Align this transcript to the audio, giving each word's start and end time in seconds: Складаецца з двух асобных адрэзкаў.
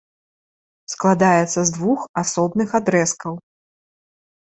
Складаецца 0.93 1.59
з 1.73 1.75
двух 1.77 1.99
асобных 2.25 2.69
адрэзкаў. 2.83 3.33